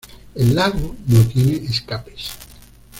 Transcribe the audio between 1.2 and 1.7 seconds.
tiene